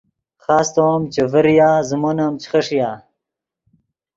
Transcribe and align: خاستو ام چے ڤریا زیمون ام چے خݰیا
خاستو 0.43 0.81
ام 0.93 1.01
چے 1.13 1.23
ڤریا 1.31 1.69
زیمون 1.89 2.17
ام 2.25 2.33
چے 2.41 2.47
خݰیا 2.51 2.89